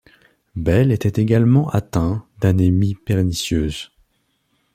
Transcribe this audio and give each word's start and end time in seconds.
Bell 0.55 0.91
était 0.91 1.21
également 1.21 1.69
atteint 1.69 2.25
d'anémie 2.39 2.95
pernicieuse. 2.95 3.91